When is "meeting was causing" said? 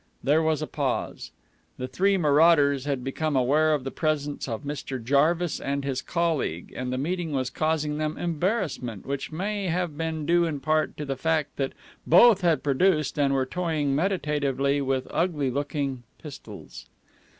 6.97-7.99